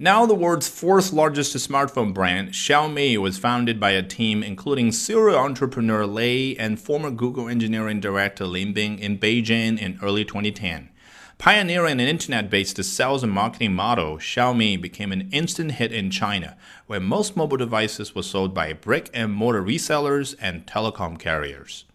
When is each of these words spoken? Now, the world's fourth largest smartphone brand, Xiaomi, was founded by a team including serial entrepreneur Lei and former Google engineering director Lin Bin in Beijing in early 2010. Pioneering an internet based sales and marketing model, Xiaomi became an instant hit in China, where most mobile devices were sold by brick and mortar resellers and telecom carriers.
Now, 0.00 0.26
the 0.26 0.34
world's 0.34 0.68
fourth 0.68 1.12
largest 1.12 1.56
smartphone 1.56 2.14
brand, 2.14 2.50
Xiaomi, 2.50 3.18
was 3.18 3.36
founded 3.36 3.80
by 3.80 3.90
a 3.90 4.02
team 4.04 4.44
including 4.44 4.92
serial 4.92 5.36
entrepreneur 5.36 6.06
Lei 6.06 6.54
and 6.54 6.78
former 6.78 7.10
Google 7.10 7.48
engineering 7.48 7.98
director 7.98 8.46
Lin 8.46 8.72
Bin 8.72 8.96
in 8.96 9.18
Beijing 9.18 9.76
in 9.76 9.98
early 10.00 10.24
2010. 10.24 10.90
Pioneering 11.38 11.98
an 11.98 12.06
internet 12.06 12.48
based 12.48 12.80
sales 12.84 13.24
and 13.24 13.32
marketing 13.32 13.74
model, 13.74 14.18
Xiaomi 14.18 14.80
became 14.80 15.10
an 15.10 15.28
instant 15.32 15.72
hit 15.72 15.90
in 15.90 16.12
China, 16.12 16.56
where 16.86 17.00
most 17.00 17.36
mobile 17.36 17.56
devices 17.56 18.14
were 18.14 18.22
sold 18.22 18.54
by 18.54 18.72
brick 18.72 19.10
and 19.12 19.32
mortar 19.32 19.64
resellers 19.64 20.36
and 20.40 20.64
telecom 20.64 21.18
carriers. 21.18 21.86